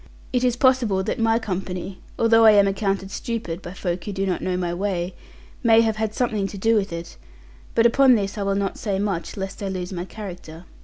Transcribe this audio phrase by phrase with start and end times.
[0.33, 4.25] It is possible that my company although I am accounted stupid by folk who do
[4.25, 5.13] not know my way
[5.61, 7.17] may have had something to do with it;
[7.75, 10.65] but upon this I will not say much, lest I lose my character.